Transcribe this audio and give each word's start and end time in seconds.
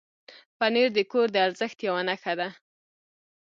پنېر 0.57 0.89
د 0.95 0.99
کور 1.11 1.27
د 1.31 1.37
ارزښت 1.47 1.77
یو 1.87 1.95
نښه 2.07 2.33
ده. 2.39 2.49